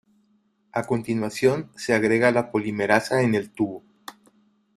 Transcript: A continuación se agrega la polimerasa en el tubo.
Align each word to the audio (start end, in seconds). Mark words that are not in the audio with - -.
A 0.73 0.81
continuación 0.87 1.69
se 1.75 1.93
agrega 1.93 2.31
la 2.31 2.49
polimerasa 2.49 3.21
en 3.21 3.35
el 3.35 3.51
tubo. 3.51 3.83